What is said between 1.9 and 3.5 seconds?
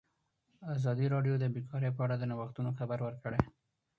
په اړه د نوښتونو خبر ورکړی.